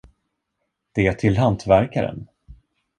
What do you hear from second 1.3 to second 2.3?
hantverkaren.